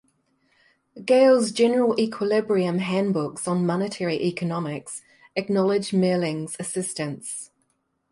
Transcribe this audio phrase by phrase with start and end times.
[1.05, 5.03] Gale's general equilibrium handbooks on monetary economics
[5.35, 7.51] acknowledge Merhling's assistance.